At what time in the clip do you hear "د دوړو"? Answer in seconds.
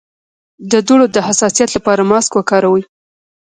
0.71-1.05